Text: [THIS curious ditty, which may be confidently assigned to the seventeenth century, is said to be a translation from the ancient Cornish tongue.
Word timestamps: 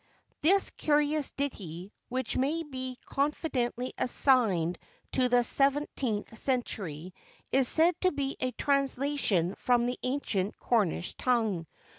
[THIS 0.41 0.71
curious 0.77 1.29
ditty, 1.29 1.93
which 2.09 2.35
may 2.35 2.63
be 2.63 2.97
confidently 3.05 3.93
assigned 3.99 4.79
to 5.11 5.29
the 5.29 5.43
seventeenth 5.43 6.35
century, 6.35 7.13
is 7.51 7.67
said 7.67 7.93
to 8.01 8.11
be 8.11 8.35
a 8.39 8.49
translation 8.53 9.53
from 9.53 9.85
the 9.85 9.99
ancient 10.01 10.57
Cornish 10.57 11.13
tongue. 11.17 11.67